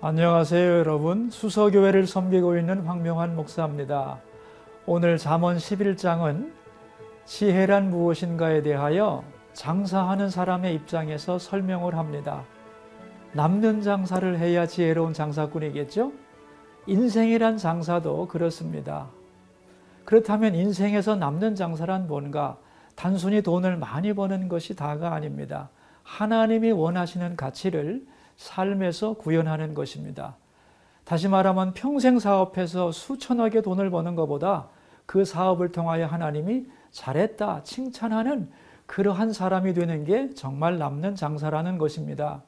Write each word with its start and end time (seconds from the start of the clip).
안녕하세요, 0.00 0.78
여러분. 0.78 1.28
수서교회를 1.28 2.06
섬기고 2.06 2.56
있는 2.56 2.86
황명환 2.86 3.34
목사입니다. 3.34 4.20
오늘 4.86 5.18
잠언 5.18 5.56
11장은 5.56 6.52
지혜란 7.24 7.90
무엇인가에 7.90 8.62
대하여 8.62 9.24
장사하는 9.54 10.30
사람의 10.30 10.72
입장에서 10.76 11.40
설명을 11.40 11.96
합니다. 11.96 12.44
남는 13.32 13.82
장사를 13.82 14.38
해야 14.38 14.66
지혜로운 14.68 15.14
장사꾼이겠죠? 15.14 16.12
인생이란 16.86 17.56
장사도 17.56 18.28
그렇습니다. 18.28 19.08
그렇다면 20.04 20.54
인생에서 20.54 21.16
남는 21.16 21.56
장사란 21.56 22.06
뭔가? 22.06 22.56
단순히 22.94 23.42
돈을 23.42 23.76
많이 23.76 24.12
버는 24.12 24.46
것이 24.46 24.76
다가 24.76 25.12
아닙니다. 25.14 25.70
하나님이 26.04 26.70
원하시는 26.70 27.34
가치를 27.34 28.06
삶에서 28.38 29.14
구현하는 29.14 29.74
것입니다. 29.74 30.36
다시 31.04 31.28
말하면 31.28 31.74
평생 31.74 32.18
사업해서 32.18 32.92
수천억의 32.92 33.62
돈을 33.62 33.90
버는 33.90 34.14
것보다 34.14 34.68
그 35.06 35.24
사업을 35.24 35.72
통하여 35.72 36.06
하나님이 36.06 36.66
잘했다 36.90 37.62
칭찬하는 37.64 38.50
그러한 38.86 39.32
사람이 39.32 39.74
되는 39.74 40.04
게 40.04 40.32
정말 40.34 40.78
남는 40.78 41.14
장사라는 41.14 41.78
것입니다. 41.78 42.42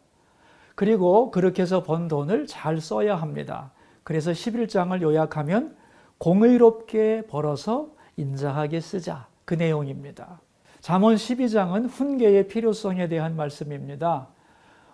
그리고 0.75 1.31
그렇게 1.31 1.63
해서 1.63 1.83
번 1.83 2.09
돈을 2.09 2.47
잘 2.47 2.81
써야 2.81 3.17
합니다. 3.17 3.73
그래서 4.05 4.31
11장을 4.31 5.01
요약하면 5.03 5.77
공의롭게 6.19 7.27
벌어서 7.29 7.89
인자하게 8.17 8.81
쓰자. 8.81 9.27
그 9.45 9.55
내용입니다. 9.55 10.41
잠언 10.81 11.17
12장은 11.17 11.89
훈계의 11.91 12.47
필요성에 12.49 13.09
대한 13.09 13.37
말씀입니다. 13.37 14.29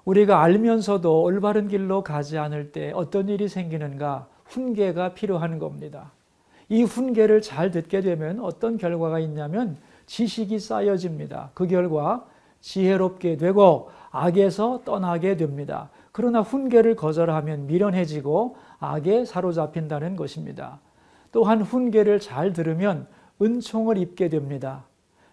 우리가 0.07 0.41
알면서도 0.41 1.23
올바른 1.23 1.67
길로 1.69 2.03
가지 2.03 2.39
않을 2.39 2.71
때 2.71 2.93
어떤 2.95 3.29
일이 3.29 3.49
생기는가 3.49 4.29
훈계가 4.45 5.15
필요한 5.15 5.59
겁니다. 5.59 6.13
이 6.69 6.85
훈계를 6.85 7.43
잘 7.43 7.71
듣게 7.73 8.01
되면 8.01 8.41
어떤 8.41 8.79
결과가 8.79 9.19
있냐면 9.19 9.77
지식이 10.07 10.61
쌓여집니다. 10.61 11.51
그 11.55 11.67
결과 11.67 12.25
지혜롭게 12.61 13.37
되고 13.37 13.91
악에서 14.13 14.83
떠나게 14.85 15.37
됩니다. 15.37 15.91
그러나 16.13 16.41
훈계를 16.41 16.95
거절하면 16.95 17.67
미련해지고 17.67 18.57
악에 18.79 19.25
사로잡힌다는 19.25 20.15
것입니다. 20.15 20.79
또한 21.33 21.61
훈계를 21.63 22.20
잘 22.20 22.53
들으면 22.53 23.09
은총을 23.43 23.98
입게 23.98 24.29
됩니다. 24.29 24.85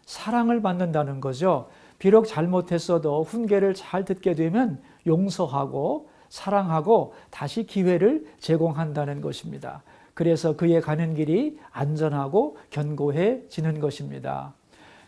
사랑을 0.06 0.62
받는다는 0.62 1.22
거죠. 1.22 1.70
비록 2.04 2.28
잘못했어도 2.28 3.23
훈계를 3.23 3.76
잘 3.76 4.04
듣게 4.04 4.36
되면 4.36 4.78
용서하고 5.08 6.09
사랑하고 6.28 7.14
다시 7.30 7.66
기회를 7.66 8.26
제공한다는 8.40 9.22
것입니다. 9.22 9.84
그래서 10.14 10.58
그의 10.58 10.81
가는 10.81 11.16
길이 11.16 11.58
안전하고 11.72 12.58
견고해지는 12.72 13.80
것입니다. 13.80 14.54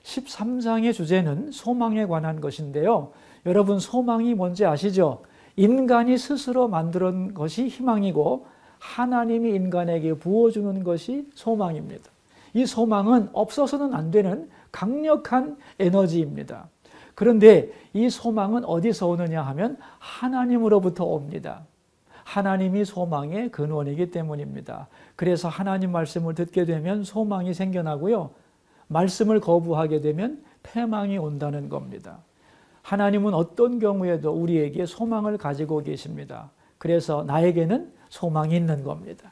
13장의 0.04 0.94
주제는 0.94 1.52
소망에 1.52 2.06
관한 2.06 2.40
것인데요. 2.40 3.12
여러분 3.46 3.78
소망이 3.78 4.34
뭔지 4.34 4.66
아시죠? 4.66 5.24
인간이 5.58 6.18
스스로 6.18 6.70
만든 6.70 7.34
것이 7.34 7.68
희망이고 7.68 8.48
하나님이 8.80 9.50
인간에게 9.50 10.14
부어주는 10.14 10.82
것이 10.86 11.28
소망입니다. 11.34 12.10
이 12.54 12.66
소망은 12.66 13.32
없어서는 13.34 13.94
안 13.94 14.12
되는 14.12 14.50
강력한 14.72 15.58
에너지입니다. 15.78 16.70
그런데 17.16 17.72
이 17.94 18.10
소망은 18.10 18.66
어디서 18.66 19.08
오느냐 19.08 19.42
하면 19.42 19.78
하나님으로부터 20.00 21.06
옵니다. 21.06 21.66
하나님이 22.26 22.86
소망의 22.86 23.50
근원이기 23.50 24.12
때문입니다. 24.12 24.88
그래서 25.16 25.48
하나님 25.48 25.92
말씀을 25.92 26.36
듣게 26.36 26.66
되면 26.66 27.04
소망이 27.04 27.54
생겨나고요. 27.54 28.32
말씀을 28.88 29.40
거부하게 29.40 30.02
되면 30.02 30.44
패망이 30.64 31.18
온다는 31.18 31.70
겁니다. 31.70 32.18
하나님은 32.82 33.34
어떤 33.34 33.80
경우에도 33.80 34.32
우리에게 34.32 34.86
소망을 34.86 35.38
가지고 35.38 35.82
계십니다. 35.82 36.52
그래서 36.78 37.24
나에게는 37.24 37.92
소망이 38.10 38.56
있는 38.56 38.84
겁니다. 38.84 39.32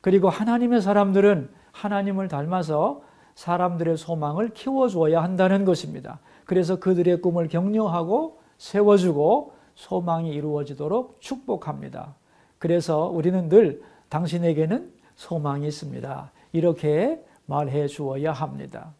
그리고 0.00 0.28
하나님의 0.28 0.80
사람들은 0.80 1.50
하나님을 1.72 2.28
닮아서 2.28 3.02
사람들의 3.34 3.98
소망을 3.98 4.50
키워주어야 4.50 5.22
한다는 5.22 5.64
것입니다. 5.64 6.20
그래서 6.46 6.76
그들의 6.76 7.20
꿈을 7.20 7.48
격려하고 7.48 8.38
세워주고 8.56 9.52
소망이 9.74 10.32
이루어지도록 10.32 11.20
축복합니다. 11.20 12.14
그래서 12.58 13.08
우리는 13.08 13.48
늘 13.48 13.82
당신에게는 14.08 14.90
소망이 15.16 15.66
있습니다. 15.66 16.32
이렇게 16.52 17.22
말해 17.44 17.86
주어야 17.86 18.32
합니다. 18.32 18.94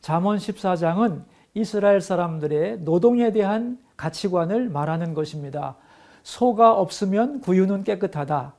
잠언 0.00 0.38
14장은 0.38 1.22
이스라엘 1.54 2.00
사람들의 2.00 2.80
노동에 2.80 3.30
대한 3.30 3.78
가치관을 3.96 4.68
말하는 4.68 5.14
것입니다. 5.14 5.76
소가 6.22 6.74
없으면 6.74 7.40
구유는 7.40 7.84
깨끗하다. 7.84 8.54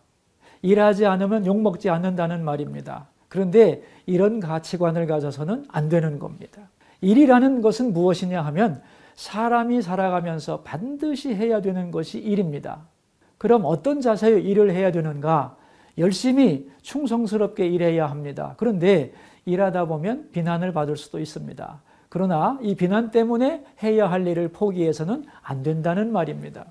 일하지 0.62 1.06
않으면 1.06 1.46
욕먹지 1.46 1.90
않는다는 1.90 2.44
말입니다. 2.44 3.08
그런데 3.28 3.84
이런 4.06 4.40
가치관을 4.40 5.06
가져서는 5.06 5.66
안 5.68 5.90
되는 5.90 6.18
겁니다. 6.18 6.70
일이라는 7.02 7.62
것은 7.62 7.94
무엇이냐 7.94 8.41
하면 8.41 8.81
사람이 9.16 9.81
살아가면서 9.81 10.62
반드시 10.62 11.34
해야 11.34 11.62
되는 11.62 11.91
것이 11.91 12.19
일입니다. 12.19 12.88
그럼 13.38 13.63
어떤 13.66 14.02
자세의 14.02 14.44
일을 14.44 14.72
해야 14.72 14.91
되는가? 14.91 15.56
열심히 15.97 16.69
충성스럽게 16.81 17.68
일해야 17.68 18.08
합니다. 18.08 18.53
그런데 18.58 19.13
일하다 19.46 19.85
보면 19.85 20.30
비난을 20.31 20.74
받을 20.74 20.97
수도 20.97 21.19
있습니다. 21.19 21.81
그러나 22.09 22.58
이 22.62 22.75
비난 22.75 23.12
때문에 23.12 23.64
해야 23.84 24.09
할 24.09 24.25
일을 24.25 24.50
포기해서는 24.50 25.25
안 25.41 25.64
된다는 25.64 26.12
말입니다. 26.12 26.66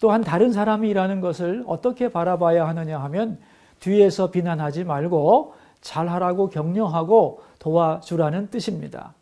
또한 0.00 0.22
다른 0.22 0.52
사람이 0.52 0.88
일하는 0.88 1.20
것을 1.20 1.62
어떻게 1.66 2.08
바라봐야 2.08 2.66
하느냐 2.66 2.98
하면 3.02 3.38
뒤에서 3.80 4.30
비난하지 4.30 4.84
말고 4.84 5.54
잘하라고 5.80 6.48
격려하고 6.48 7.42
도와주라는 7.58 8.48
뜻입니다. 8.50 9.14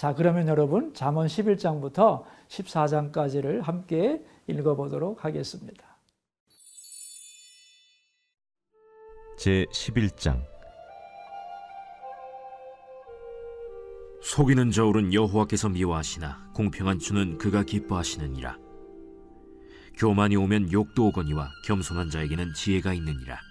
자, 0.00 0.14
그러면 0.14 0.48
여러분 0.48 0.94
잠언 0.94 1.26
11장부터 1.26 2.24
14장까지를 2.48 3.60
함께 3.60 4.24
읽어 4.46 4.74
보도록 4.74 5.26
하겠습니다. 5.26 5.98
제 9.36 9.66
11장 9.70 10.42
속이는 14.22 14.70
저울은 14.70 15.12
여호와께서 15.12 15.68
미워하시나 15.68 16.50
공평한 16.54 16.98
주는 16.98 17.36
그가 17.36 17.62
기뻐하시느니라. 17.62 18.56
교만이 19.98 20.34
오면 20.34 20.72
욕도 20.72 21.08
오거니와 21.08 21.50
겸손한 21.66 22.08
자에게는 22.08 22.54
지혜가 22.54 22.94
있느니라. 22.94 23.49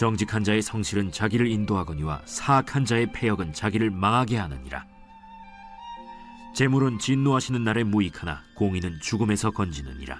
정직한 0.00 0.42
자의 0.42 0.62
성실은 0.62 1.12
자기를 1.12 1.46
인도하거니와 1.46 2.22
사악한 2.24 2.86
자의 2.86 3.12
폐역은 3.12 3.52
자기를 3.52 3.90
망하게 3.90 4.38
하느니라. 4.38 4.86
재물은 6.54 6.98
진노하시는 6.98 7.62
날에 7.62 7.84
무익하나 7.84 8.40
공의는 8.56 8.98
죽음에서 9.02 9.50
건지느니라. 9.50 10.18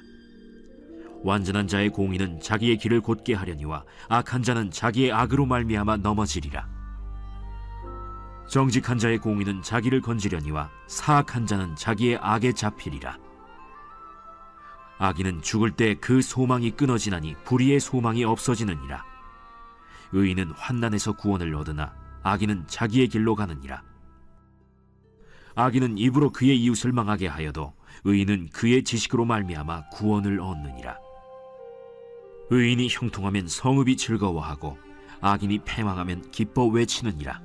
완전한 1.22 1.66
자의 1.66 1.88
공의는 1.88 2.40
자기의 2.40 2.76
길을 2.76 3.00
곧게 3.00 3.32
하려니와 3.32 3.84
악한 4.10 4.42
자는 4.42 4.70
자기의 4.70 5.12
악으로 5.12 5.46
말미암아 5.46 5.96
넘어지리라. 5.96 6.68
정직한 8.50 8.98
자의 8.98 9.16
공의는 9.16 9.62
자기를 9.62 10.02
건지려니와 10.02 10.68
사악한 10.88 11.46
자는 11.46 11.74
자기의 11.74 12.18
악에 12.20 12.52
잡히리라. 12.52 13.16
악인은 14.98 15.40
죽을 15.40 15.70
때 15.70 15.94
그 15.94 16.20
소망이 16.20 16.70
끊어지나니 16.70 17.34
불의의 17.44 17.80
소망이 17.80 18.24
없어지느니라. 18.24 19.08
의인은 20.12 20.52
환난에서 20.52 21.12
구원을 21.16 21.54
얻으나 21.54 21.94
악인은 22.22 22.64
자기의 22.66 23.08
길로 23.08 23.34
가느니라. 23.34 23.82
악인은 25.54 25.98
입으로 25.98 26.30
그의 26.30 26.60
이웃을 26.62 26.92
망하게 26.92 27.26
하여도 27.26 27.74
의인은 28.04 28.50
그의 28.52 28.82
지식으로 28.84 29.24
말미암아 29.24 29.90
구원을 29.90 30.40
얻느니라. 30.40 30.96
의인이 32.50 32.88
형통하면 32.90 33.46
성읍이 33.46 33.96
즐거워하고 33.96 34.78
악인이 35.20 35.60
패망하면 35.64 36.30
기뻐 36.30 36.66
외치느니라. 36.66 37.40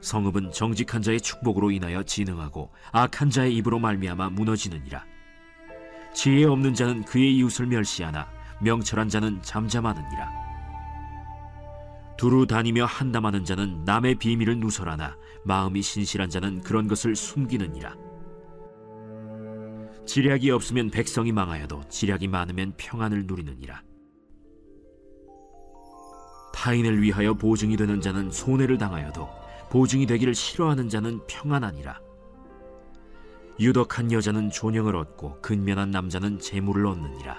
성읍은 0.00 0.52
정직한 0.52 1.02
자의 1.02 1.20
축복으로 1.20 1.70
인하여 1.72 2.02
진흥하고 2.02 2.70
악한 2.92 3.30
자의 3.30 3.54
입으로 3.56 3.78
말미암아 3.78 4.30
무너지느니라. 4.30 5.04
지혜 6.14 6.44
없는 6.44 6.74
자는 6.74 7.04
그의 7.04 7.36
이웃을 7.36 7.66
멸시하나 7.66 8.28
명철한 8.60 9.08
자는 9.08 9.42
잠잠하느니라. 9.42 10.45
두루 12.16 12.46
다니며 12.46 12.86
한담하는 12.86 13.44
자는 13.44 13.84
남의 13.84 14.16
비밀을 14.16 14.58
누설하나 14.58 15.16
마음이 15.44 15.82
신실한 15.82 16.30
자는 16.30 16.62
그런 16.62 16.88
것을 16.88 17.14
숨기느니라. 17.14 17.94
지략이 20.06 20.50
없으면 20.50 20.90
백성이 20.90 21.32
망하여도 21.32 21.82
지략이 21.88 22.28
많으면 22.28 22.72
평안을 22.76 23.26
누리느니라. 23.26 23.82
타인을 26.54 27.02
위하여 27.02 27.34
보증이 27.34 27.76
되는 27.76 28.00
자는 28.00 28.30
손해를 28.30 28.78
당하여도 28.78 29.28
보증이 29.70 30.06
되기를 30.06 30.34
싫어하는 30.34 30.88
자는 30.88 31.20
평안하니라. 31.26 32.00
유덕한 33.60 34.12
여자는 34.12 34.50
존영을 34.50 34.96
얻고 34.96 35.40
근면한 35.42 35.90
남자는 35.90 36.38
재물을 36.38 36.86
얻느니라. 36.86 37.38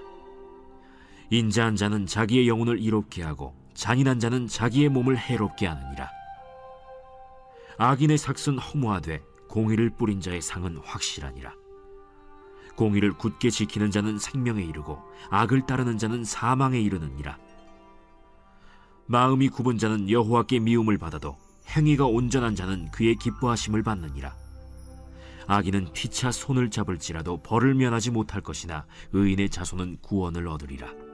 인자한 1.29 1.75
자는 1.75 2.05
자기의 2.05 2.47
영혼을 2.47 2.79
이롭게 2.79 3.23
하고 3.23 3.55
잔인한 3.77 4.19
자는 4.19 4.47
자기의 4.47 4.89
몸을 4.89 5.19
해롭게 5.19 5.67
하느니라. 5.67 6.09
악인의 7.77 8.17
삭은 8.17 8.57
허무하되 8.57 9.21
공의를 9.47 9.91
뿌린 9.91 10.19
자의 10.19 10.41
상은 10.41 10.77
확실하니라. 10.83 11.53
공의를 12.75 13.13
굳게 13.13 13.51
지키는 13.51 13.91
자는 13.91 14.17
생명에 14.17 14.63
이르고 14.63 14.99
악을 15.29 15.67
따르는 15.67 15.99
자는 15.99 16.23
사망에 16.23 16.81
이르느니라. 16.81 17.37
마음이 19.05 19.49
굽은 19.49 19.77
자는 19.77 20.09
여호와께 20.09 20.59
미움을 20.59 20.97
받아도 20.97 21.37
행위가 21.69 22.07
온전한 22.07 22.55
자는 22.55 22.89
그의 22.89 23.15
기뻐하심을 23.15 23.83
받느니라. 23.83 24.35
악인은 25.45 25.93
피차 25.93 26.31
손을 26.31 26.71
잡을지라도 26.71 27.43
벌을 27.43 27.75
면하지 27.75 28.09
못할 28.09 28.41
것이나 28.41 28.87
의인의 29.13 29.49
자손은 29.51 29.99
구원을 30.01 30.47
얻으리라. 30.47 31.06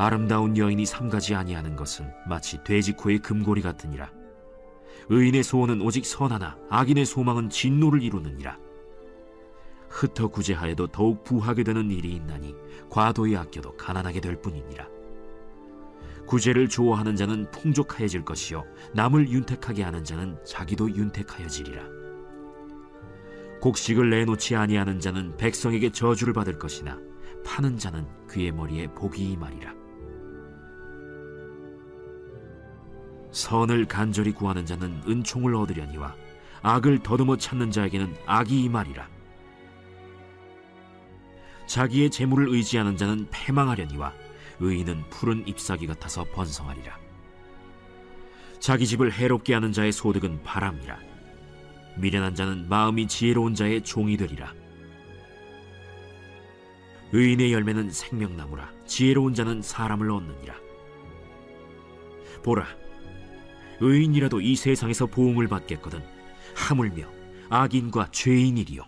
아름다운 0.00 0.56
여인이 0.56 0.86
삼가지 0.86 1.34
아니하는 1.34 1.74
것은 1.74 2.08
마치 2.28 2.62
돼지코의 2.62 3.18
금고리 3.18 3.62
같으니라. 3.62 4.12
의인의 5.08 5.42
소원은 5.42 5.80
오직 5.80 6.06
선하나 6.06 6.56
악인의 6.70 7.04
소망은 7.04 7.50
진노를 7.50 8.00
이루느니라. 8.00 8.56
흩어 9.88 10.28
구제하여도 10.28 10.86
더욱 10.88 11.24
부하게 11.24 11.64
되는 11.64 11.90
일이 11.90 12.14
있나니 12.14 12.54
과도히 12.88 13.36
아껴도 13.36 13.76
가난하게 13.76 14.20
될 14.20 14.40
뿐이니라. 14.40 14.86
구제를 16.28 16.68
좋아하는 16.68 17.16
자는 17.16 17.50
풍족하여질 17.50 18.24
것이요 18.24 18.64
남을 18.94 19.28
윤택하게 19.30 19.82
하는 19.82 20.04
자는 20.04 20.38
자기도 20.44 20.94
윤택하여지리라. 20.94 21.82
곡식을 23.60 24.10
내놓지 24.10 24.54
아니하는 24.54 25.00
자는 25.00 25.36
백성에게 25.38 25.90
저주를 25.90 26.34
받을 26.34 26.56
것이나 26.56 27.00
파는 27.44 27.78
자는 27.78 28.06
그의 28.28 28.52
머리에 28.52 28.86
복이 28.94 29.32
임하리라. 29.32 29.87
선을 33.32 33.86
간절히 33.86 34.32
구하는 34.32 34.66
자는 34.66 35.02
은총을 35.06 35.54
얻으려니와 35.54 36.14
악을 36.62 37.02
더듬어 37.02 37.36
찾는 37.36 37.70
자에게는 37.70 38.16
악이 38.26 38.64
임하리라. 38.64 39.08
자기의 41.66 42.10
재물을 42.10 42.48
의지하는 42.48 42.96
자는 42.96 43.28
패망하려니와 43.30 44.12
의인은 44.60 45.10
푸른 45.10 45.46
잎사귀 45.46 45.86
같아서 45.86 46.24
번성하리라. 46.32 46.98
자기 48.58 48.86
집을 48.86 49.12
해롭게 49.12 49.54
하는 49.54 49.72
자의 49.72 49.92
소득은 49.92 50.42
바람이라. 50.42 50.98
미련한 51.98 52.34
자는 52.34 52.68
마음이 52.68 53.06
지혜로운 53.06 53.54
자의 53.54 53.82
종이 53.82 54.16
되리라. 54.16 54.52
의인의 57.12 57.52
열매는 57.52 57.90
생명나무라. 57.90 58.70
지혜로운 58.86 59.34
자는 59.34 59.62
사람을 59.62 60.10
얻느니라. 60.10 60.54
보라, 62.42 62.66
의인이라도 63.80 64.40
이 64.40 64.56
세상에서 64.56 65.06
보응을 65.06 65.48
받겠거든. 65.48 66.02
하물며 66.54 67.04
악인과 67.50 68.10
죄인이리요. 68.10 68.82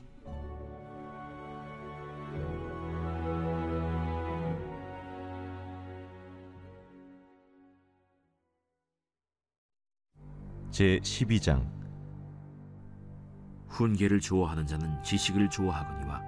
제 10.70 10.98
12장 11.02 11.68
훈계를 13.68 14.20
좋아하는 14.20 14.66
자는 14.66 15.02
지식을 15.02 15.50
좋아하거니와 15.50 16.22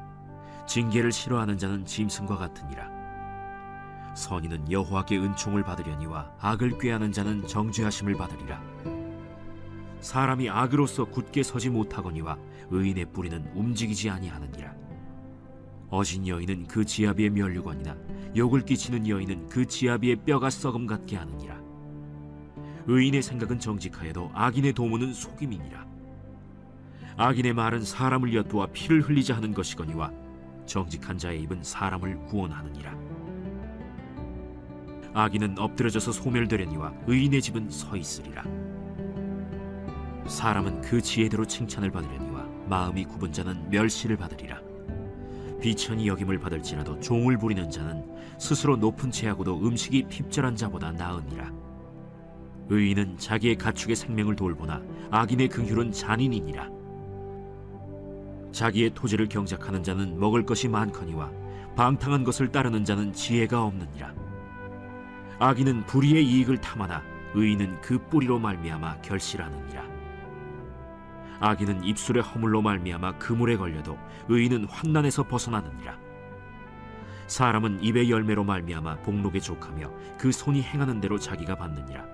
징계를 0.67 1.13
싫어하는 1.13 1.59
자는 1.59 1.85
짐승과 1.85 2.37
같으니라. 2.37 3.02
선인은 4.15 4.71
여호와께 4.71 5.19
은총을 5.19 5.63
받으려니와 5.63 6.33
악을 6.41 6.79
꾀하는 6.79 7.13
자는 7.13 7.47
정죄하심을 7.47 8.15
받으리라. 8.15 8.63
사람이 10.01 10.51
악으로서 10.51 11.05
굳게 11.07 11.43
서지 11.43 11.71
못하거니와 11.71 12.37
의인의 12.71 13.07
뿌리는 13.13 13.51
움직이지 13.55 14.11
아니하느니라. 14.11 14.75
어진 15.89 16.27
여인은 16.27 16.67
그 16.67 16.85
지아비의 16.85 17.31
멸류관이나 17.31 17.97
욕을 18.35 18.65
끼치는 18.65 19.07
여인은 19.07 19.49
그 19.49 19.67
지아비의 19.67 20.17
뼈가 20.25 20.51
썩음 20.51 20.87
같게 20.87 21.17
하느니라. 21.17 21.61
의인의 22.87 23.23
생각은 23.23 23.61
정직하여도 23.61 24.31
악인의 24.35 24.73
도모는 24.73 25.13
속임이니라. 25.13 25.87
악인의 27.17 27.53
말은 27.53 27.85
사람을 27.85 28.35
엿보아 28.35 28.69
피를 28.69 29.03
흘리자 29.03 29.37
하는 29.37 29.55
것이거니와 29.55 30.11
정직한 30.67 31.19
자의 31.19 31.43
입은 31.43 31.63
사람을 31.63 32.27
구원하느니라. 32.27 33.12
악인은 35.15 35.59
엎드려져서 35.59 36.13
소멸되려니와 36.13 36.93
의인의 37.07 37.43
집은 37.43 37.71
서 37.71 37.97
있으리라. 37.97 38.45
사람은 40.27 40.81
그 40.81 41.03
지혜대로 41.03 41.45
칭찬을 41.45 41.91
받으려니와 41.91 42.47
마음이 42.69 43.05
굽은 43.05 43.33
자는 43.33 43.69
멸시를 43.71 44.17
받으리라. 44.17 44.61
비천이 45.61 46.09
여김을 46.09 46.39
받을지라도 46.39 46.99
종을 47.01 47.39
부리는 47.39 47.71
자는 47.71 48.05
스스로 48.39 48.77
높은 48.77 49.11
채하고도 49.11 49.61
음식이 49.67 50.05
핍절한 50.09 50.57
자보다 50.57 50.93
나으니라. 50.93 51.53
의인은 52.69 53.19
자기의 53.19 53.57
가축의 53.57 53.95
생명을 53.95 54.35
돌보나 54.35 54.83
악인의 55.11 55.49
긍휼은 55.49 55.93
잔인이니라. 55.93 56.69
자기의 58.51 58.91
토지를 58.95 59.29
경작하는 59.29 59.83
자는 59.83 60.19
먹을 60.19 60.45
것이 60.45 60.69
많거니와 60.69 61.31
방탕한 61.77 62.25
것을 62.25 62.51
따르는 62.51 62.85
자는 62.85 63.13
지혜가 63.13 63.63
없느니라. 63.63 64.22
악인은 65.43 65.87
불의의 65.87 66.25
이익을 66.25 66.59
탐하나 66.59 67.03
의인은 67.35 67.81
그 67.81 67.99
뿌리로 67.99 68.39
말미암아 68.39 69.01
결실하느니라. 69.01 69.83
악인은 71.41 71.83
입술의 71.83 72.23
허물로 72.23 72.63
말미암아 72.63 73.19
그물에 73.19 73.57
걸려도 73.57 73.99
의인은 74.29 74.67
환난에서 74.67 75.27
벗어나느니라. 75.27 75.99
사람은 77.27 77.83
입의 77.83 78.09
열매로 78.09 78.45
말미암아 78.45 78.99
복록에 78.99 79.41
족하며 79.41 79.91
그 80.17 80.31
손이 80.31 80.63
행하는 80.63 81.01
대로 81.01 81.19
자기가 81.19 81.57
받느니라. 81.57 82.07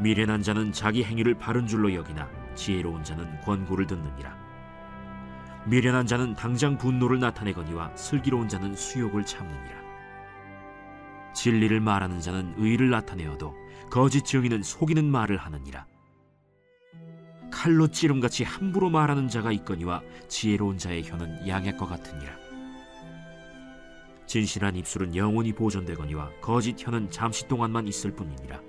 미련한 0.00 0.40
자는 0.40 0.72
자기 0.72 1.04
행위를 1.04 1.34
바른 1.34 1.66
줄로 1.66 1.92
여기나 1.92 2.30
지혜로운 2.54 3.04
자는 3.04 3.42
권고를 3.42 3.86
듣느니라. 3.86 4.34
미련한 5.66 6.06
자는 6.06 6.34
당장 6.34 6.78
분노를 6.78 7.20
나타내거니와 7.20 7.94
슬기로운 7.94 8.48
자는 8.48 8.74
수욕을 8.74 9.26
참느니라. 9.26 9.85
진리를 11.36 11.80
말하는 11.80 12.20
자는 12.20 12.54
의를 12.56 12.88
나타내어도 12.88 13.54
거짓 13.90 14.24
증인은 14.24 14.62
속이는 14.62 15.04
말을 15.04 15.36
하느니라. 15.36 15.86
칼로 17.50 17.88
찌름같이 17.88 18.42
함부로 18.42 18.88
말하는 18.88 19.28
자가 19.28 19.52
있거니와 19.52 20.00
지혜로운 20.28 20.78
자의 20.78 21.04
혀는 21.04 21.46
양약과 21.46 21.86
같으니라. 21.86 22.32
진실한 24.26 24.76
입술은 24.76 25.14
영원히 25.14 25.52
보존되거니와 25.52 26.30
거짓 26.40 26.74
혀는 26.78 27.10
잠시 27.10 27.46
동안만 27.46 27.86
있을 27.86 28.12
뿐이니라. 28.12 28.60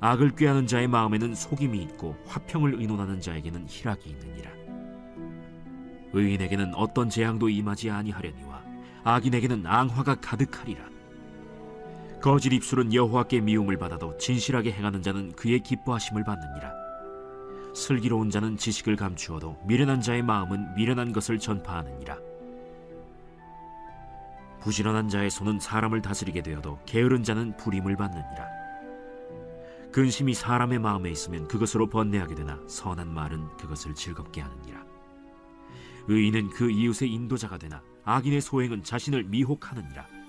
악을 0.00 0.34
꾀하는 0.34 0.66
자의 0.66 0.88
마음에는 0.88 1.36
속임이 1.36 1.80
있고 1.82 2.16
화평을 2.26 2.74
의논하는 2.74 3.20
자에게는 3.20 3.66
희락이 3.68 4.10
있느니라. 4.10 4.50
의인에게는 6.12 6.74
어떤 6.74 7.08
재앙도 7.08 7.48
임하지 7.48 7.88
아니하려니와 7.88 8.64
악인에게는 9.04 9.64
앙화가 9.64 10.16
가득하리라. 10.16 10.92
거짓 12.22 12.52
입술은 12.52 12.94
여호와께 12.94 13.40
미움을 13.40 13.76
받아도 13.78 14.16
진실하게 14.16 14.70
행하는 14.70 15.02
자는 15.02 15.32
그의 15.32 15.58
기뻐하심을 15.58 16.22
받느니라. 16.22 16.72
슬기로운 17.74 18.30
자는 18.30 18.56
지식을 18.56 18.94
감추어도 18.94 19.58
미련한 19.66 20.00
자의 20.00 20.22
마음은 20.22 20.76
미련한 20.76 21.12
것을 21.12 21.40
전파하느니라. 21.40 22.16
부지런한 24.60 25.08
자의 25.08 25.30
손은 25.30 25.58
사람을 25.58 26.00
다스리게 26.00 26.42
되어도 26.42 26.78
게으른 26.86 27.24
자는 27.24 27.56
불임을 27.56 27.96
받느니라. 27.96 28.46
근심이 29.90 30.32
사람의 30.32 30.78
마음에 30.78 31.10
있으면 31.10 31.48
그것으로 31.48 31.88
번뇌하게 31.88 32.36
되나 32.36 32.60
선한 32.68 33.12
말은 33.12 33.56
그것을 33.56 33.96
즐겁게 33.96 34.42
하느니라. 34.42 34.84
의인은 36.06 36.50
그 36.50 36.70
이웃의 36.70 37.10
인도자가 37.10 37.58
되나 37.58 37.82
악인의 38.04 38.42
소행은 38.42 38.84
자신을 38.84 39.24
미혹하느니라. 39.24 40.21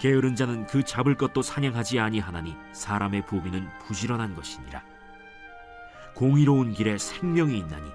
게으른 0.00 0.36
자는 0.36 0.66
그 0.66 0.84
잡을 0.84 1.16
것도 1.16 1.42
사냥하지 1.42 1.98
아니하나니 1.98 2.54
사람의 2.72 3.26
부귀는 3.26 3.68
부지런한 3.80 4.34
것이니라. 4.36 4.82
공의로운 6.14 6.72
길에 6.72 6.98
생명이 6.98 7.58
있나니 7.58 7.90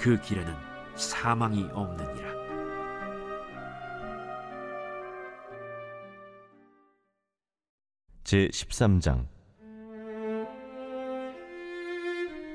그 0.00 0.20
길에는 0.20 0.54
사망이 0.96 1.68
없느니라. 1.72 2.28
제 8.24 8.48
13장 8.48 9.26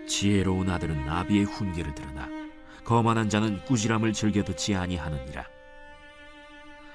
지혜로운 0.08 0.70
아들은 0.70 1.06
나비의 1.06 1.46
훈계를 1.46 1.96
들으나 1.96 2.30
거만한 2.84 3.30
자는 3.30 3.64
꾸지람을 3.66 4.14
즐겨 4.14 4.44
듣지 4.44 4.76
아니하느니라. 4.76 5.46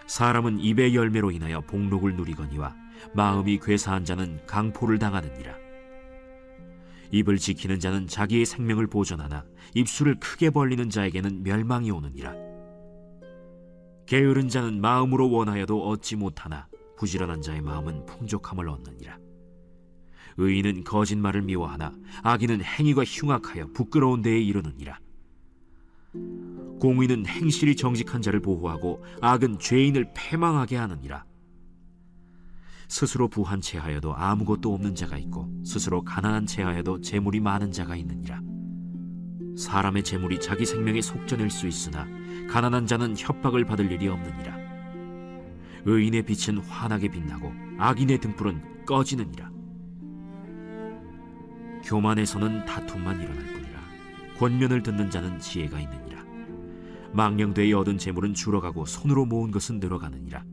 사람은 0.08 0.58
입의 0.60 0.96
열매로 0.96 1.30
인하여 1.30 1.60
복록을 1.60 2.16
누리거니와 2.16 2.74
마음이 3.14 3.60
괴사한 3.60 4.04
자는 4.04 4.44
강포를 4.46 4.98
당하느니라. 4.98 5.54
입을 7.10 7.38
지키는 7.38 7.78
자는 7.78 8.06
자기의 8.06 8.44
생명을 8.44 8.86
보존하나 8.86 9.44
입술을 9.74 10.18
크게 10.18 10.50
벌리는 10.50 10.90
자에게는 10.90 11.42
멸망이 11.42 11.90
오느니라. 11.90 12.34
게으른 14.06 14.48
자는 14.48 14.80
마음으로 14.80 15.30
원하여도 15.30 15.88
얻지 15.88 16.16
못하나 16.16 16.66
부지런한 16.96 17.42
자의 17.42 17.60
마음은 17.60 18.06
풍족함을 18.06 18.68
얻느니라. 18.68 19.18
의인은 20.38 20.84
거짓말을 20.84 21.42
미워하나 21.42 21.94
악인은 22.22 22.62
행위가 22.62 23.04
흉악하여 23.04 23.68
부끄러운 23.74 24.22
데에 24.22 24.40
이르느니라. 24.40 24.98
공의는 26.78 27.26
행실이 27.26 27.76
정직한 27.76 28.22
자를 28.22 28.40
보호하고 28.40 29.04
악은 29.20 29.58
죄인을 29.58 30.12
패망하게 30.14 30.76
하느니라. 30.76 31.24
스스로 32.88 33.28
부한 33.28 33.60
채하여도 33.60 34.14
아무것도 34.14 34.72
없는 34.72 34.94
자가 34.94 35.18
있고 35.18 35.50
스스로 35.64 36.02
가난한 36.02 36.46
채하여도 36.46 37.02
재물이 37.02 37.40
많은 37.40 37.70
자가 37.70 37.96
있느니라. 37.96 38.40
사람의 39.56 40.04
재물이 40.04 40.40
자기 40.40 40.64
생명에 40.64 41.00
속전일 41.00 41.50
수 41.50 41.66
있으나 41.66 42.06
가난한 42.48 42.86
자는 42.86 43.14
협박을 43.16 43.64
받을 43.64 43.90
일이 43.92 44.08
없느니라. 44.08 44.56
의인의 45.84 46.22
빛은 46.22 46.58
환하게 46.58 47.08
빛나고 47.08 47.52
악인의 47.78 48.18
등불은 48.18 48.86
꺼지느니라. 48.86 49.50
교만에서는 51.84 52.64
다툼만 52.64 53.20
일어날 53.20 53.44
뿐이라. 53.52 53.80
권면을 54.38 54.82
듣는 54.82 55.10
자는 55.10 55.38
지혜가 55.38 55.80
있느니라. 55.80 56.17
망령되이 57.12 57.72
얻은 57.72 57.98
재물은 57.98 58.34
줄어가고 58.34 58.84
손으로 58.84 59.26
모은 59.26 59.50
것은 59.50 59.80
늘어가느니라. 59.80 60.44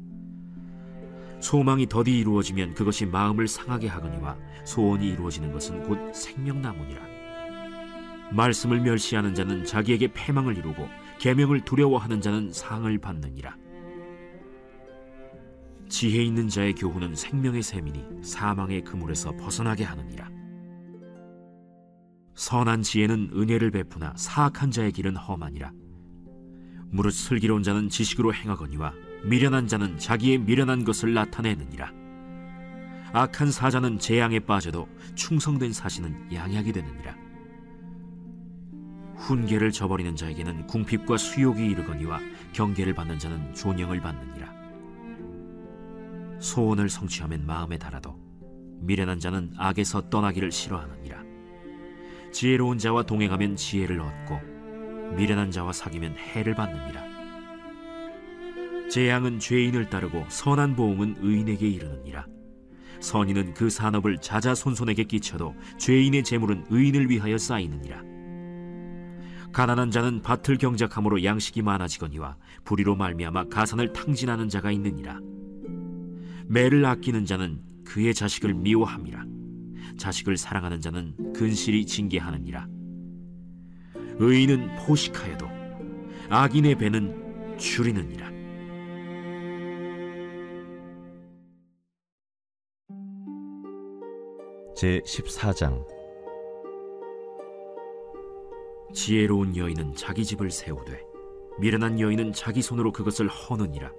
소망이 1.39 1.87
더디 1.87 2.17
이루어지면 2.17 2.73
그것이 2.73 3.05
마음을 3.05 3.47
상하게 3.47 3.87
하거니와 3.87 4.37
소원이 4.65 5.07
이루어지는 5.09 5.51
것은 5.51 5.83
곧 5.83 6.13
생명나무니라. 6.13 7.01
말씀을 8.31 8.81
멸시하는 8.81 9.35
자는 9.35 9.63
자기에게 9.65 10.11
패망을 10.13 10.57
이루고 10.57 10.87
계명을 11.19 11.61
두려워하는 11.61 12.21
자는 12.21 12.51
상을 12.51 12.97
받느니라. 12.97 13.55
지혜 15.87 16.23
있는 16.23 16.47
자의 16.47 16.73
교훈은 16.73 17.15
생명의 17.15 17.61
셈이니 17.61 18.23
사망의 18.23 18.83
그물에서 18.83 19.31
벗어나게 19.37 19.83
하느니라. 19.83 20.29
선한 22.33 22.81
지혜는 22.81 23.31
은혜를 23.33 23.71
베푸나 23.71 24.13
사악한 24.17 24.71
자의 24.71 24.91
길은 24.91 25.15
험하니라. 25.15 25.71
무릇 26.95 27.13
슬기로운 27.13 27.61
자는 27.61 27.89
지식으로 27.89 28.33
행하거니와 28.33 28.93
미련한 29.25 29.67
자는 29.67 29.97
자기의 29.97 30.37
미련한 30.37 30.85
것을 30.85 31.13
나타내느니라. 31.13 31.91
악한 33.11 33.51
사자는 33.51 33.99
재앙에 33.99 34.39
빠져도 34.39 34.87
충성된 35.13 35.73
사신은 35.73 36.33
양약이 36.33 36.71
되느니라. 36.71 37.17
훈계를 39.17 39.71
저버리는 39.71 40.15
자에게는 40.15 40.67
궁핍과 40.67 41.17
수욕이 41.17 41.65
이르거니와 41.65 42.19
경계를 42.53 42.93
받는 42.93 43.19
자는 43.19 43.53
존영을 43.53 43.99
받느니라. 43.99 44.53
소원을 46.39 46.87
성취하면 46.87 47.45
마음에 47.45 47.77
달아도 47.77 48.17
미련한 48.79 49.19
자는 49.19 49.51
악에서 49.57 50.09
떠나기를 50.09 50.51
싫어하느니라. 50.51 51.23
지혜로운 52.31 52.77
자와 52.77 53.03
동행하면 53.03 53.57
지혜를 53.57 53.99
얻고 53.99 54.54
미련한 55.15 55.51
자와 55.51 55.73
사귀면 55.73 56.15
해를 56.17 56.55
받느니라. 56.55 57.03
재앙은 58.89 59.39
죄인을 59.39 59.89
따르고 59.89 60.25
선한 60.29 60.75
보응은 60.75 61.17
의인에게 61.19 61.67
이르느니라. 61.67 62.27
선인은 62.99 63.53
그 63.53 63.69
산업을 63.69 64.17
자자손손에게 64.19 65.03
끼쳐도 65.03 65.55
죄인의 65.77 66.23
재물은 66.23 66.65
의인을 66.69 67.09
위하여 67.09 67.37
쌓이느니라. 67.37 68.01
가난한 69.51 69.89
자는 69.91 70.21
밭을 70.21 70.57
경작함으로 70.57 71.23
양식이 71.23 71.61
많아지거니와 71.61 72.37
불의로 72.65 72.95
말미암아 72.95 73.45
가산을 73.45 73.93
탕진하는 73.93 74.49
자가 74.49 74.71
있느니라. 74.71 75.19
매를 76.47 76.85
아끼는 76.85 77.25
자는 77.25 77.61
그의 77.85 78.13
자식을 78.13 78.53
미워함이라. 78.53 79.23
자식을 79.97 80.37
사랑하는 80.37 80.81
자는 80.81 81.33
근실이 81.33 81.85
징계하느니라. 81.85 82.67
의인은 84.17 84.75
포식하여도 84.85 85.45
악인의 86.29 86.75
배는 86.75 87.57
줄이느니라. 87.57 88.33
제 94.75 94.99
14장 95.05 95.85
지혜로운 98.93 99.55
여인은 99.55 99.95
자기 99.95 100.25
집을 100.25 100.51
세우되 100.51 101.01
미련한 101.59 101.99
여인은 101.99 102.33
자기 102.33 102.61
손으로 102.61 102.91
그것을 102.91 103.27
허느니라. 103.27 103.91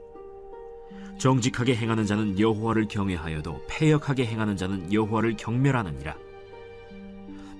정직하게 1.19 1.75
행하는 1.77 2.05
자는 2.05 2.39
여호와를 2.39 2.89
경외하여도 2.89 3.63
패역하게 3.69 4.27
행하는 4.27 4.57
자는 4.57 4.93
여호와를 4.93 5.37
경멸하느니라. 5.37 6.26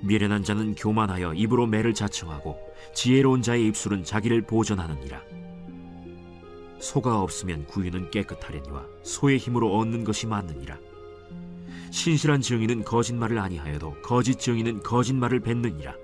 미련한 0.03 0.45
자는 0.45 0.75
교만하여 0.75 1.35
입으로 1.35 1.67
매를 1.67 1.95
자청하고 1.95 2.59
지혜로운 2.95 3.43
자의 3.43 3.67
입술은 3.67 4.05
자기를 4.05 4.43
보전하느니라. 4.43 5.23
소가 6.79 7.21
없으면 7.21 7.67
구유는 7.67 8.11
깨끗하려니와 8.11 8.87
소의 9.03 9.39
힘으로 9.39 9.77
얻는 9.79 10.05
것이 10.05 10.27
많느니라. 10.27 10.79
신실한 11.91 12.41
증인은 12.41 12.85
거짓말을 12.85 13.39
아니하여도 13.39 14.03
거짓 14.03 14.39
증인은 14.39 14.83
거짓말을 14.83 15.41
뱉느니라. 15.41 15.95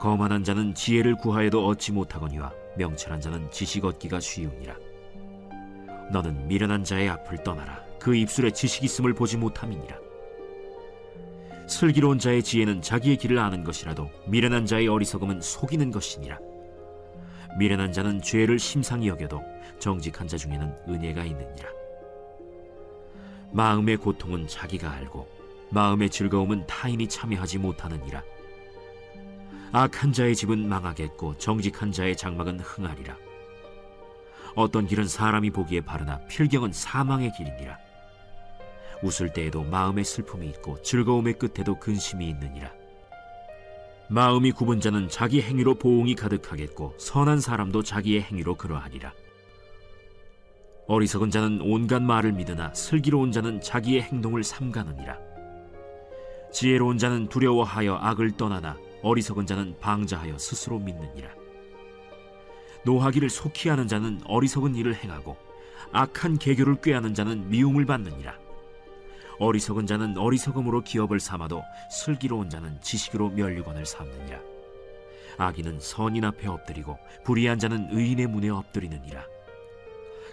거만한 0.00 0.44
자는 0.44 0.74
지혜를 0.74 1.16
구하여도 1.16 1.66
얻지 1.66 1.92
못하거니와 1.92 2.52
명철한 2.76 3.20
자는 3.20 3.50
지식 3.50 3.84
얻기가 3.84 4.20
쉬우니라. 4.20 4.76
너는 6.12 6.48
미련한 6.48 6.84
자의 6.84 7.08
앞을 7.08 7.42
떠나라. 7.44 7.84
그 7.98 8.14
입술에 8.14 8.50
지식 8.50 8.82
있음을 8.84 9.14
보지 9.14 9.36
못함이니라. 9.36 10.09
슬기로운 11.70 12.18
자의 12.18 12.42
지혜는 12.42 12.82
자기의 12.82 13.16
길을 13.16 13.38
아는 13.38 13.62
것이라도 13.62 14.10
미련한 14.26 14.66
자의 14.66 14.88
어리석음은 14.88 15.40
속이는 15.40 15.92
것이니라. 15.92 16.38
미련한 17.58 17.92
자는 17.92 18.20
죄를 18.20 18.58
심상히 18.58 19.06
여겨도 19.06 19.40
정직한 19.78 20.26
자 20.26 20.36
중에는 20.36 20.74
은혜가 20.88 21.24
있느니라. 21.24 21.68
마음의 23.52 23.98
고통은 23.98 24.48
자기가 24.48 24.90
알고 24.90 25.28
마음의 25.70 26.10
즐거움은 26.10 26.66
타인이 26.66 27.06
참여하지 27.08 27.58
못하느니라. 27.58 28.22
악한 29.72 30.12
자의 30.12 30.34
집은 30.34 30.68
망하겠고 30.68 31.38
정직한 31.38 31.92
자의 31.92 32.16
장막은 32.16 32.58
흥하리라. 32.58 33.16
어떤 34.56 34.88
길은 34.88 35.06
사람이 35.06 35.50
보기에 35.50 35.82
바르나 35.82 36.18
필경은 36.26 36.72
사망의 36.72 37.32
길이니라. 37.36 37.78
웃을 39.02 39.32
때에도 39.32 39.62
마음의 39.62 40.04
슬픔이 40.04 40.46
있고 40.48 40.80
즐거움의 40.82 41.34
끝에도 41.34 41.78
근심이 41.78 42.28
있느니라. 42.28 42.72
마음이 44.08 44.52
굽은 44.52 44.80
자는 44.80 45.08
자기 45.08 45.40
행위로 45.40 45.76
보응이 45.76 46.16
가득하겠고 46.16 46.94
선한 46.98 47.40
사람도 47.40 47.82
자기의 47.82 48.22
행위로 48.22 48.56
그러하리라. 48.56 49.12
어리석은 50.88 51.30
자는 51.30 51.60
온갖 51.62 52.02
말을 52.02 52.32
믿으나 52.32 52.74
슬기로운 52.74 53.30
자는 53.30 53.60
자기의 53.60 54.02
행동을 54.02 54.42
삼가느니라. 54.42 55.16
지혜로운 56.52 56.98
자는 56.98 57.28
두려워하여 57.28 57.94
악을 57.94 58.32
떠나나 58.32 58.76
어리석은 59.02 59.46
자는 59.46 59.78
방자하여 59.78 60.36
스스로 60.38 60.80
믿느니라. 60.80 61.30
노하기를 62.84 63.30
속히 63.30 63.68
하는 63.68 63.86
자는 63.86 64.20
어리석은 64.24 64.74
일을 64.74 64.96
행하고 64.96 65.36
악한 65.92 66.38
계교를 66.38 66.80
꾀하는 66.80 67.14
자는 67.14 67.48
미움을 67.48 67.86
받느니라. 67.86 68.49
어리석은 69.40 69.86
자는 69.86 70.18
어리석음으로 70.18 70.82
기업을 70.82 71.18
삼아도 71.18 71.64
슬기로운 71.90 72.50
자는 72.50 72.78
지식으로 72.82 73.30
멸류관을 73.30 73.86
삼느니라. 73.86 74.38
악인은 75.38 75.80
선인 75.80 76.24
앞에 76.26 76.46
엎드리고 76.46 76.98
불의한 77.24 77.58
자는 77.58 77.88
의인의 77.90 78.26
문에 78.26 78.50
엎드리느니라. 78.50 79.24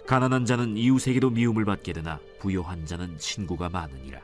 가난한 0.06 0.44
자는 0.44 0.76
이웃에게도 0.76 1.30
미움을 1.30 1.64
받게 1.64 1.94
되나 1.94 2.20
부요한 2.38 2.84
자는 2.84 3.16
친구가 3.16 3.70
많으니라. 3.70 4.20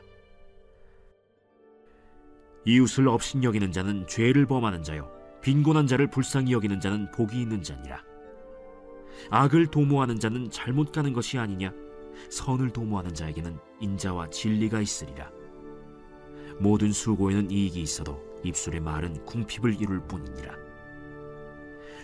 이웃을 2.65 3.07
업신여기는 3.07 3.71
자는 3.71 4.05
죄를 4.07 4.45
범하는 4.45 4.83
자요 4.83 5.11
빈곤한 5.41 5.87
자를 5.87 6.07
불쌍히 6.09 6.51
여기는 6.53 6.79
자는 6.79 7.09
복이 7.11 7.41
있는 7.41 7.63
자니라. 7.63 8.03
악을 9.31 9.67
도모하는 9.67 10.19
자는 10.19 10.51
잘못 10.51 10.91
가는 10.91 11.11
것이 11.11 11.39
아니냐? 11.39 11.84
선을 12.29 12.71
도모하는 12.71 13.13
자에게는 13.13 13.57
인자와 13.79 14.29
진리가 14.29 14.81
있으리라. 14.81 15.29
모든 16.59 16.91
수고에는 16.91 17.51
이익이 17.51 17.81
있어도 17.81 18.23
입술의 18.43 18.81
말은 18.81 19.25
궁핍을 19.25 19.81
이룰 19.81 19.99
뿐이니라. 20.01 20.55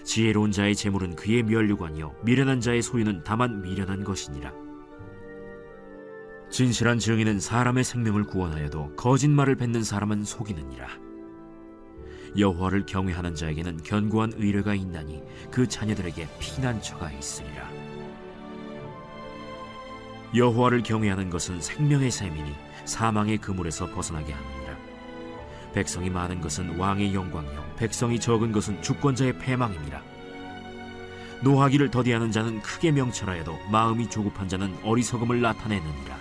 지혜로운 0.03 0.51
자의 0.51 0.75
재물은 0.75 1.15
그의 1.15 1.43
면류관이요 1.43 2.15
미련한 2.23 2.59
자의 2.59 2.81
소유는 2.81 3.23
다만 3.23 3.61
미련한 3.61 4.03
것이니라. 4.03 4.53
진실한 6.49 6.99
증인은 6.99 7.39
사람의 7.39 7.83
생명을 7.83 8.25
구원하여도 8.25 8.95
거짓말을 8.95 9.55
뱉는 9.55 9.83
사람은 9.83 10.25
속이느니라. 10.25 10.87
여호와를 12.37 12.85
경외하는 12.85 13.35
자에게는 13.35 13.83
견고한 13.83 14.33
의뢰가 14.35 14.73
있나니 14.75 15.21
그 15.49 15.67
자녀들에게 15.67 16.27
피난처가 16.39 17.11
있으리라. 17.11 17.80
여호와를 20.35 20.83
경외하는 20.83 21.29
것은 21.29 21.61
생명의 21.61 22.11
셈이니 22.11 22.55
사망의 22.85 23.37
그물에서 23.39 23.87
벗어나게 23.87 24.33
하느니라. 24.33 24.77
백성이 25.73 26.09
많은 26.09 26.41
것은 26.41 26.77
왕의 26.77 27.13
영광이요 27.13 27.75
백성이 27.77 28.19
적은 28.19 28.51
것은 28.51 28.81
주권자의 28.81 29.39
패망입니다. 29.39 30.01
노하기를 31.41 31.89
더디하는 31.89 32.31
자는 32.31 32.61
크게 32.61 32.91
명철하여도 32.91 33.57
마음이 33.71 34.09
조급한 34.09 34.47
자는 34.47 34.77
어리석음을 34.83 35.41
나타내느니라. 35.41 36.19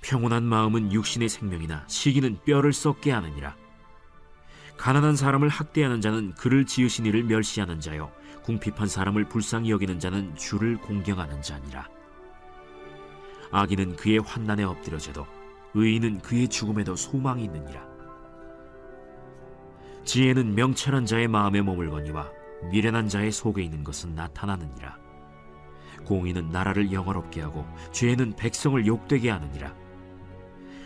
평온한 0.00 0.42
마음은 0.44 0.92
육신의 0.92 1.28
생명이나 1.28 1.84
시기는 1.86 2.38
뼈를 2.44 2.72
썩게 2.72 3.10
하느니라. 3.10 3.54
가난한 4.78 5.16
사람을 5.16 5.50
학대하는 5.50 6.00
자는 6.00 6.32
그를 6.34 6.64
지으신 6.64 7.04
이를 7.04 7.22
멸시하는 7.22 7.80
자요 7.80 8.10
궁핍한 8.44 8.88
사람을 8.88 9.28
불쌍히 9.28 9.70
여기는 9.70 10.00
자는 10.00 10.34
주를 10.36 10.78
공경하는 10.78 11.42
자니라. 11.42 11.86
악인은 13.52 13.96
그의 13.96 14.18
환난에 14.18 14.64
엎드려져도 14.64 15.26
의인은 15.74 16.20
그의 16.20 16.48
죽음에도 16.48 16.96
소망이 16.96 17.44
있느니라. 17.44 17.88
지혜는 20.04 20.54
명철한 20.54 21.06
자의 21.06 21.28
마음에 21.28 21.62
머물거니와 21.62 22.30
미련한 22.70 23.08
자의 23.08 23.30
속에 23.30 23.62
있는 23.62 23.84
것은 23.84 24.14
나타나느니라. 24.14 24.98
공의는 26.04 26.50
나라를 26.50 26.92
영화롭게 26.92 27.40
하고 27.40 27.64
죄는 27.92 28.34
백성을 28.36 28.84
욕되게 28.86 29.30
하느니라. 29.30 29.74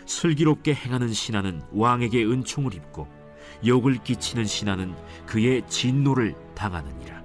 슬기롭게 0.05 0.73
행하는 0.75 1.11
신하는 1.11 1.61
왕에게 1.71 2.23
은총을 2.25 2.73
입고 2.75 3.07
욕을 3.65 4.03
끼치는 4.03 4.45
신하는 4.45 4.95
그의 5.25 5.67
진노를 5.67 6.35
당하느니라. 6.53 7.24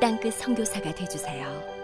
땅끝 0.00 0.34
선교사가 0.34 0.94
되주세요. 0.94 1.77